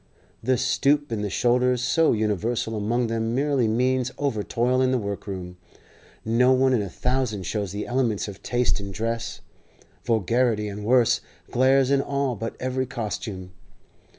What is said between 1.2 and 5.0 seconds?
the shoulders so universal among them merely means over toil in the